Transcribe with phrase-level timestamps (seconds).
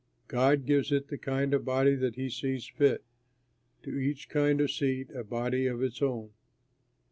[0.27, 3.03] God gives it the kind of body that he sees fit,
[3.83, 6.31] to each kind of seed a body of its own.